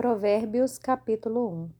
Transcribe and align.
Provérbios 0.00 0.78
capítulo 0.78 1.46
1 1.46 1.70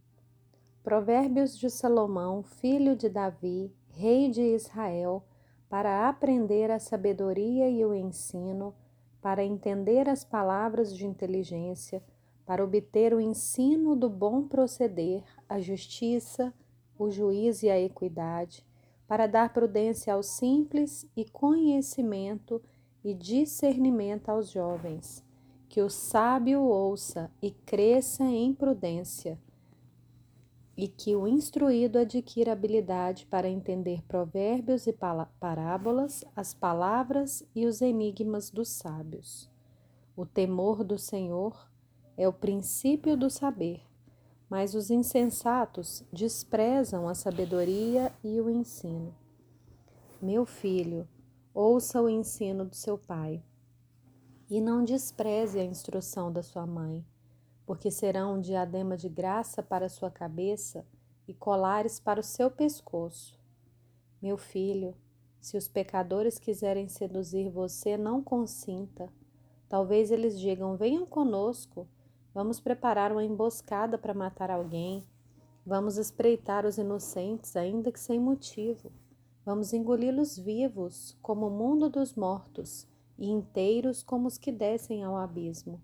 Provérbios 0.83 1.57
de 1.57 1.71
Salomão, 1.71 2.43
filho 2.43 2.95
de 2.95 3.09
Davi, 3.09 3.75
rei 3.89 4.29
de 4.29 4.43
Israel, 4.43 5.25
para 5.71 6.07
aprender 6.07 6.71
a 6.71 6.79
sabedoria 6.79 7.71
e 7.71 7.83
o 7.83 7.95
ensino, 7.95 8.75
para 9.23 9.43
entender 9.43 10.07
as 10.07 10.23
palavras 10.23 10.95
de 10.95 11.07
inteligência, 11.07 12.03
para 12.45 12.63
obter 12.63 13.15
o 13.15 13.23
ensino 13.23 13.97
do 13.97 14.11
bom 14.11 14.47
proceder, 14.47 15.25
a 15.49 15.59
justiça, 15.59 16.53
o 16.99 17.11
juízo 17.11 17.65
e 17.65 17.71
a 17.71 17.81
equidade, 17.81 18.67
para 19.09 19.27
dar 19.27 19.51
prudência 19.51 20.13
aos 20.13 20.27
simples 20.27 21.07
e 21.17 21.25
conhecimento 21.25 22.61
e 23.03 23.15
discernimento 23.15 24.29
aos 24.29 24.51
jovens 24.51 25.25
que 25.71 25.81
o 25.81 25.89
sábio 25.89 26.63
ouça 26.63 27.31
e 27.41 27.53
cresça 27.53 28.25
em 28.25 28.53
prudência, 28.53 29.39
e 30.77 30.89
que 30.89 31.15
o 31.15 31.29
instruído 31.29 31.97
adquira 32.01 32.53
habilidade 32.53 33.25
para 33.27 33.49
entender 33.49 34.03
provérbios 34.03 34.89
e 34.89 34.93
parábolas, 35.39 36.25
as 36.35 36.53
palavras 36.53 37.47
e 37.55 37.67
os 37.67 37.81
enigmas 37.81 38.51
dos 38.51 38.69
sábios. 38.69 39.49
O 40.17 40.27
temor 40.27 40.83
do 40.83 40.99
Senhor 40.99 41.71
é 42.17 42.27
o 42.27 42.33
princípio 42.33 43.17
do 43.17 43.31
saber, 43.31 43.81
mas 44.49 44.75
os 44.75 44.91
insensatos 44.91 46.03
desprezam 46.13 47.07
a 47.07 47.15
sabedoria 47.15 48.13
e 48.25 48.41
o 48.41 48.51
ensino. 48.51 49.15
Meu 50.21 50.45
filho, 50.45 51.07
ouça 51.55 52.03
o 52.03 52.09
ensino 52.09 52.65
do 52.65 52.75
seu 52.75 52.99
pai 52.99 53.41
e 54.51 54.61
não 54.61 54.83
despreze 54.83 55.61
a 55.61 55.65
instrução 55.65 56.33
da 56.33 56.43
sua 56.43 56.67
mãe, 56.67 57.07
porque 57.65 57.89
serão 57.89 58.35
um 58.35 58.41
diadema 58.41 58.97
de 58.97 59.09
graça 59.09 59.63
para 59.63 59.87
a 59.87 59.89
sua 59.89 60.11
cabeça 60.11 60.85
e 61.29 61.33
colares 61.33 62.01
para 62.01 62.19
o 62.19 62.25
seu 62.25 62.51
pescoço. 62.51 63.39
Meu 64.21 64.37
filho, 64.37 64.97
se 65.41 65.57
os 65.57 65.69
pecadores 65.69 66.37
quiserem 66.37 66.89
seduzir 66.89 67.49
você, 67.49 67.97
não 67.97 68.21
consinta. 68.21 69.09
Talvez 69.69 70.11
eles 70.11 70.39
digam: 70.39 70.77
venham 70.77 71.07
conosco, 71.07 71.87
vamos 72.35 72.59
preparar 72.59 73.13
uma 73.13 73.25
emboscada 73.25 73.97
para 73.97 74.13
matar 74.13 74.51
alguém, 74.51 75.07
vamos 75.65 75.97
espreitar 75.97 76.67
os 76.67 76.77
inocentes, 76.77 77.55
ainda 77.55 77.93
que 77.93 78.01
sem 78.01 78.19
motivo, 78.19 78.91
vamos 79.45 79.73
engoli-los 79.73 80.37
vivos, 80.37 81.17
como 81.23 81.47
o 81.47 81.51
mundo 81.51 81.89
dos 81.89 82.17
mortos 82.17 82.91
e 83.21 83.29
inteiros 83.29 84.03
como 84.03 84.27
os 84.27 84.39
que 84.39 84.51
descem 84.51 85.05
ao 85.05 85.15
abismo. 85.15 85.81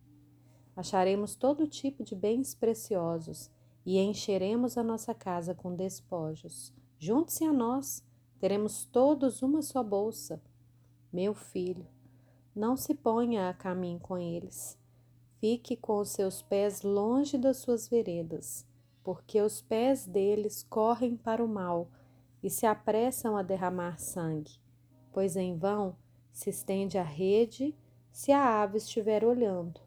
Acharemos 0.75 1.37
todo 1.37 1.69
tipo 1.69 2.03
de 2.03 2.15
bens 2.15 2.55
preciosos 2.55 3.51
e 3.85 3.99
encheremos 3.99 4.79
a 4.79 4.83
nossa 4.83 5.15
casa 5.15 5.55
com 5.55 5.77
despojos. 5.77 6.73
Junte-se 6.99 7.45
a 7.45 7.53
nós, 7.53 8.03
teremos 8.41 8.87
todos 8.87 9.43
uma 9.43 9.61
só 9.61 9.83
bolsa. 9.83 10.43
Meu 11.13 11.35
filho, 11.35 11.87
não 12.55 12.75
se 12.77 12.95
ponha 12.95 13.51
a 13.51 13.55
caminho 13.55 14.01
com 14.01 14.17
eles. 14.17 14.79
Fique 15.39 15.77
com 15.77 15.99
os 15.99 16.09
seus 16.09 16.41
pés 16.41 16.83
longe 16.83 17.37
das 17.37 17.59
suas 17.59 17.87
veredas, 17.87 18.67
porque 19.05 19.41
os 19.43 19.61
pés 19.61 20.07
deles 20.07 20.63
correm 20.63 21.17
para 21.17 21.45
o 21.45 21.49
mal 21.49 21.91
e 22.43 22.49
se 22.49 22.65
apressam 22.65 23.37
a 23.37 23.43
derramar 23.43 23.99
sangue, 23.99 24.59
pois 25.13 25.37
em 25.37 25.57
vão 25.57 25.95
se 26.37 26.51
estende 26.51 26.99
a 26.99 27.03
rede 27.03 27.75
se 28.13 28.31
a 28.31 28.61
ave 28.61 28.77
estiver 28.77 29.25
olhando. 29.25 29.81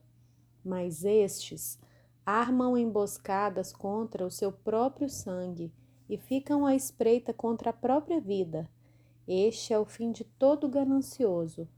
Mas 0.66 1.06
estes 1.06 1.78
armam 2.26 2.76
emboscadas 2.76 3.72
contra 3.72 4.26
o 4.26 4.32
seu 4.32 4.52
próprio 4.52 5.08
sangue 5.08 5.72
e 6.10 6.18
ficam 6.18 6.66
à 6.66 6.76
espreita 6.76 7.32
contra 7.32 7.70
a 7.70 7.74
própria 7.74 8.20
vida. 8.20 8.68
Este 9.28 9.76
é 9.76 9.80
o 9.80 9.86
fim 9.86 10.12
de 10.12 10.24
todo 10.24 10.68
ganancioso. 10.68 11.70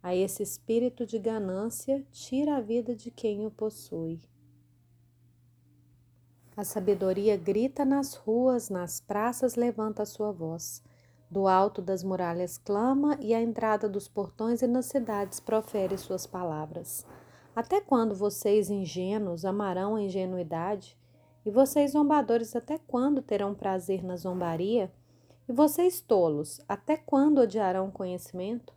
A 0.00 0.14
esse 0.14 0.44
espírito 0.44 1.04
de 1.04 1.18
ganância 1.18 2.06
tira 2.12 2.56
a 2.56 2.60
vida 2.60 2.94
de 2.94 3.10
quem 3.10 3.44
o 3.44 3.50
possui. 3.50 4.20
A 6.56 6.62
sabedoria 6.62 7.36
grita 7.36 7.84
nas 7.84 8.14
ruas, 8.14 8.70
nas 8.70 9.00
praças 9.00 9.56
levanta 9.56 10.04
a 10.04 10.06
sua 10.06 10.30
voz. 10.30 10.84
Do 11.30 11.46
alto 11.46 11.80
das 11.80 12.02
muralhas 12.02 12.58
clama 12.58 13.16
e 13.20 13.32
à 13.32 13.40
entrada 13.40 13.88
dos 13.88 14.08
portões 14.08 14.62
e 14.62 14.66
nas 14.66 14.86
cidades 14.86 15.38
profere 15.38 15.96
suas 15.96 16.26
palavras. 16.26 17.06
Até 17.54 17.80
quando 17.80 18.16
vocês 18.16 18.68
ingênuos 18.68 19.44
amarão 19.44 19.94
a 19.94 20.02
ingenuidade? 20.02 20.98
E 21.46 21.50
vocês 21.50 21.92
zombadores 21.92 22.56
até 22.56 22.78
quando 22.78 23.22
terão 23.22 23.54
prazer 23.54 24.02
na 24.02 24.16
zombaria? 24.16 24.90
E 25.48 25.52
vocês 25.52 26.00
tolos, 26.00 26.60
até 26.68 26.96
quando 26.96 27.42
odiarão 27.42 27.86
o 27.86 27.92
conhecimento? 27.92 28.74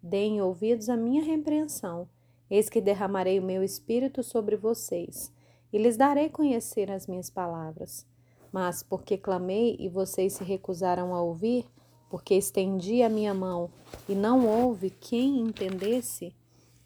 Deem 0.00 0.40
ouvidos 0.40 0.88
à 0.88 0.96
minha 0.96 1.22
repreensão. 1.22 2.08
Eis 2.48 2.68
que 2.68 2.80
derramarei 2.80 3.40
o 3.40 3.44
meu 3.44 3.62
espírito 3.62 4.22
sobre 4.22 4.56
vocês, 4.56 5.32
e 5.72 5.78
lhes 5.78 5.96
darei 5.96 6.30
conhecer 6.30 6.90
as 6.90 7.06
minhas 7.06 7.28
palavras. 7.28 8.06
Mas 8.52 8.82
porque 8.82 9.18
clamei 9.18 9.76
e 9.78 9.88
vocês 9.88 10.34
se 10.34 10.44
recusaram 10.44 11.14
a 11.14 11.20
ouvir, 11.20 11.66
porque 12.08 12.34
estendi 12.34 13.02
a 13.02 13.08
minha 13.08 13.34
mão 13.34 13.70
e 14.08 14.14
não 14.14 14.46
houve 14.46 14.90
quem 14.90 15.40
entendesse? 15.40 16.34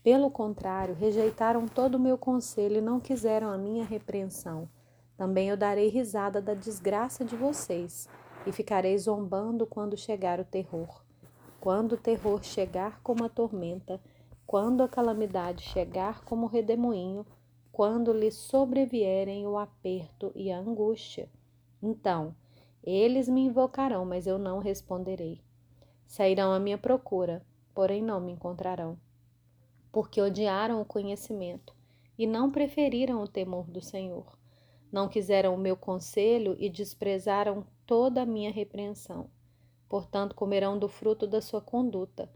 Pelo 0.02 0.30
contrário, 0.30 0.94
rejeitaram 0.94 1.68
todo 1.68 1.94
o 1.94 2.00
meu 2.00 2.18
conselho 2.18 2.78
e 2.78 2.80
não 2.80 2.98
quiseram 2.98 3.48
a 3.48 3.56
minha 3.56 3.84
repreensão. 3.84 4.68
Também 5.16 5.48
eu 5.48 5.56
darei 5.56 5.88
risada 5.88 6.42
da 6.42 6.54
desgraça 6.54 7.24
de 7.24 7.36
vocês 7.36 8.08
e 8.44 8.50
ficarei 8.50 8.98
zombando 8.98 9.66
quando 9.66 9.96
chegar 9.96 10.40
o 10.40 10.44
terror. 10.44 11.02
Quando 11.60 11.92
o 11.92 11.96
terror 11.96 12.42
chegar 12.42 13.00
como 13.02 13.24
a 13.24 13.28
tormenta, 13.28 14.00
quando 14.44 14.82
a 14.82 14.88
calamidade 14.88 15.62
chegar 15.62 16.24
como 16.24 16.46
o 16.46 16.48
redemoinho, 16.48 17.24
quando 17.70 18.12
lhe 18.12 18.30
sobrevierem 18.30 19.46
o 19.46 19.56
aperto 19.56 20.32
e 20.34 20.50
a 20.50 20.58
angústia. 20.58 21.28
Então, 21.80 22.34
eles 22.84 23.28
me 23.28 23.43
invocarão, 23.43 24.04
mas 24.04 24.26
eu 24.26 24.38
não 24.38 24.59
responderei. 24.59 25.41
Sairão 26.04 26.53
à 26.53 26.59
minha 26.59 26.76
procura, 26.76 27.44
porém 27.72 28.03
não 28.03 28.20
me 28.20 28.32
encontrarão. 28.32 28.98
Porque 29.93 30.20
odiaram 30.20 30.81
o 30.81 30.84
conhecimento 30.84 31.75
e 32.19 32.26
não 32.26 32.50
preferiram 32.50 33.22
o 33.22 33.28
temor 33.28 33.70
do 33.70 33.81
Senhor. 33.81 34.37
Não 34.91 35.09
quiseram 35.09 35.54
o 35.54 35.59
meu 35.59 35.76
conselho 35.76 36.56
e 36.59 36.69
desprezaram 36.69 37.65
toda 37.87 38.22
a 38.22 38.26
minha 38.26 38.50
repreensão. 38.50 39.31
Portanto, 39.88 40.34
comerão 40.34 40.78
do 40.78 40.88
fruto 40.88 41.26
da 41.26 41.41
sua 41.41 41.60
conduta 41.60 42.28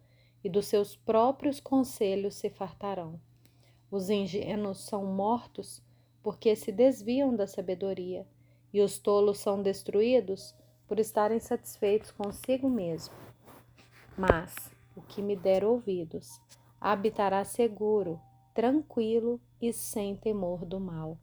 e 0.44 0.48
dos 0.48 0.66
seus 0.66 0.94
próprios 0.94 1.58
conselhos 1.58 2.34
se 2.34 2.48
fartarão. 2.50 3.20
Os 3.90 4.10
ingênuos 4.10 4.80
são 4.84 5.04
mortos 5.04 5.82
porque 6.22 6.54
se 6.54 6.70
desviam 6.70 7.34
da 7.34 7.46
sabedoria 7.46 8.26
e 8.76 8.80
os 8.82 8.98
tolos 8.98 9.38
são 9.38 9.62
destruídos 9.62 10.54
por 10.86 11.00
estarem 11.00 11.40
satisfeitos 11.40 12.10
consigo 12.10 12.68
mesmo. 12.68 13.14
Mas 14.18 14.54
o 14.94 15.00
que 15.00 15.22
me 15.22 15.34
der 15.34 15.64
ouvidos 15.64 16.38
habitará 16.78 17.42
seguro, 17.42 18.20
tranquilo 18.52 19.40
e 19.62 19.72
sem 19.72 20.14
temor 20.14 20.66
do 20.66 20.78
mal. 20.78 21.16